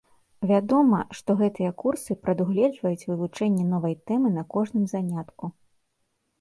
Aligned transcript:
Вядома, 0.51 1.01
што 1.19 1.35
гэтыя 1.41 1.71
курсы 1.83 2.17
прадугледжваюць 2.23 3.07
вывучэнне 3.11 3.65
новай 3.77 3.95
тэмы 4.11 4.27
на 4.41 4.47
кожным 4.57 4.91
занятку. 4.97 5.45